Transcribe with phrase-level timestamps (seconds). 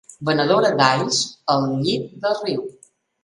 [0.27, 1.19] Venedora d'alls
[1.57, 2.65] al llit del riu.